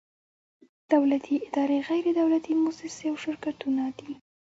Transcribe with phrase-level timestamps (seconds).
[0.93, 4.11] دولتي ادارې، غیر دولتي مؤسسې او شرکتونه دي.